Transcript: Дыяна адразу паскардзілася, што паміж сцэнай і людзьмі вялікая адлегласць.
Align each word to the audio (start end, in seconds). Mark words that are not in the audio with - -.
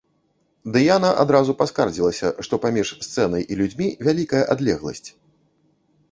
Дыяна 0.75 1.09
адразу 1.23 1.51
паскардзілася, 1.59 2.31
што 2.47 2.59
паміж 2.63 2.93
сцэнай 3.07 3.43
і 3.55 3.59
людзьмі 3.59 3.89
вялікая 4.09 4.41
адлегласць. 4.55 5.09